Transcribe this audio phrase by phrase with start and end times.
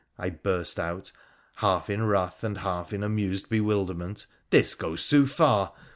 [0.17, 1.11] 'I burst out,
[1.57, 5.73] half in wrath and half in amused bewilderment,' this goes too far.